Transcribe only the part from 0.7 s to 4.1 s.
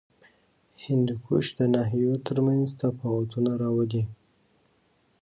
هندوکش د ناحیو ترمنځ تفاوتونه راولي.